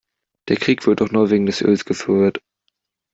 [0.47, 2.41] Der Krieg wird doch nur wegen des Öls geführt.